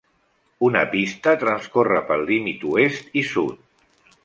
[0.69, 3.65] Una pista transcorre pel límit oest i sud.